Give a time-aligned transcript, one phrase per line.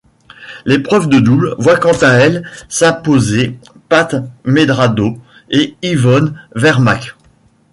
[0.65, 5.19] L'épreuve de double voit quant à elle s'imposer Pat Medrado
[5.51, 7.15] et Yvonne Vermaak.